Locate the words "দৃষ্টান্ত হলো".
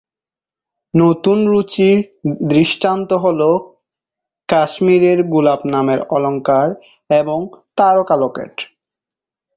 2.47-3.49